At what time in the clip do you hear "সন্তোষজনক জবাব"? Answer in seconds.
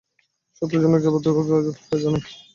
0.57-1.21